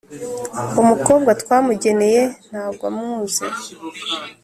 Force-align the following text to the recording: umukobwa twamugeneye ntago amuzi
umukobwa 0.81 1.31
twamugeneye 1.41 2.21
ntago 2.47 2.83
amuzi 2.91 3.45